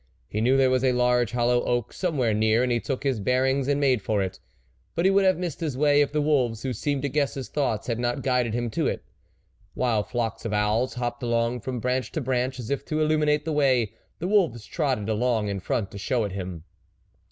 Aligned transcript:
He 0.27 0.41
knew 0.41 0.57
there 0.57 0.71
was 0.71 0.83
a 0.83 0.93
large 0.93 1.31
hollow 1.33 1.61
oak 1.63 1.93
somewhere 1.93 2.33
near, 2.33 2.63
and 2.63 2.71
he 2.71 2.79
took 2.79 3.03
his 3.03 3.19
bearings 3.19 3.67
and 3.67 3.79
made 3.79 4.01
for 4.01 4.23
it; 4.23 4.39
but 4.95 5.05
he 5.05 5.11
would 5.11 5.25
have 5.25 5.37
missed 5.37 5.59
his 5.59 5.77
way 5.77 6.01
if 6.01 6.11
the 6.11 6.23
wolves, 6.23 6.63
who 6.63 6.73
seemed 6.73 7.03
to 7.03 7.07
guess 7.07 7.35
his 7.35 7.49
thoughts, 7.49 7.85
had 7.85 7.99
not 7.99 8.23
guided 8.23 8.55
him 8.55 8.71
to 8.71 8.87
it. 8.87 9.03
While 9.75 10.01
flocks 10.01 10.43
of 10.43 10.53
owls 10.53 10.95
hopped 10.95 11.21
along 11.21 11.59
from 11.61 11.79
branch 11.79 12.11
to 12.13 12.19
branch, 12.21 12.59
as 12.59 12.71
if 12.71 12.83
to 12.85 12.99
illuminate 12.99 13.45
the 13.45 13.53
way, 13.53 13.93
the 14.17 14.27
wolves 14.27 14.65
trotted 14.65 15.07
along 15.07 15.49
in 15.49 15.59
front 15.59 15.91
to 15.91 15.99
show 15.99 16.23
it 16.23 16.31
him. 16.31 16.63